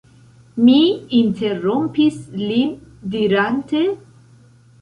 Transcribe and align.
Mi 0.69 0.77
interrompis 1.17 2.17
lin 2.47 2.75
dirante: 3.17 3.87